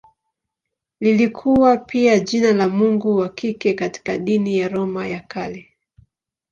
Lilikuwa 0.99 1.77
pia 1.77 2.19
jina 2.19 2.53
la 2.53 2.69
mungu 2.69 3.15
wa 3.17 3.29
kike 3.29 3.73
katika 3.73 4.17
dini 4.17 4.57
ya 4.57 4.67
Roma 4.67 5.07
ya 5.07 5.19
Kale. 5.19 5.69